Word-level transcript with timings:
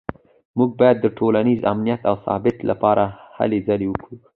موږ 0.57 0.69
باید 0.79 0.97
د 1.01 1.05
ټولنیز 1.17 1.59
امنیت 1.73 2.01
او 2.09 2.15
ثبات 2.25 2.57
لپاره 2.69 3.03
هلې 3.37 3.59
ځلې 3.67 3.87
وکړو 3.89 4.15